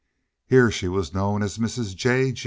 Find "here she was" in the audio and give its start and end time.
0.47-1.13